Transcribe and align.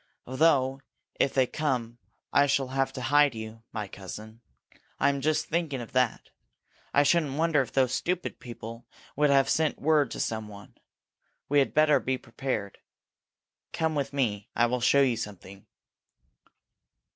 Though 0.25 0.81
if 1.19 1.35
they 1.35 1.45
come, 1.45 1.99
I 2.33 2.47
shall 2.47 2.69
have 2.69 2.91
to 2.93 3.03
hide 3.03 3.35
you, 3.35 3.61
my 3.71 3.87
cousin! 3.87 4.41
I 4.99 5.09
am 5.09 5.21
just 5.21 5.45
thinking 5.45 5.79
of 5.79 5.91
that. 5.91 6.31
I 6.91 7.03
shouldn't 7.03 7.37
wonder 7.37 7.61
if 7.61 7.71
those 7.71 7.93
stupid 7.93 8.39
people 8.39 8.87
would 9.15 9.29
have 9.29 9.47
sent 9.47 9.79
word 9.79 10.09
to 10.09 10.19
someone. 10.19 10.73
We 11.49 11.59
had 11.59 11.75
better 11.75 11.99
be 11.99 12.17
prepared. 12.17 12.79
Come 13.73 13.93
with 13.93 14.11
me 14.11 14.49
I 14.55 14.65
will 14.65 14.81
show 14.81 15.01
you 15.03 15.17
something." 15.17 15.67